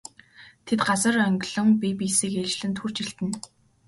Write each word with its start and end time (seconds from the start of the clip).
Тэд 0.65 0.79
газар 0.87 1.15
онгилон 1.29 1.69
бие 1.81 1.93
биесийг 1.99 2.33
ээлжлэн 2.41 2.73
түрж 2.77 2.95
элдэнэ. 3.03 3.35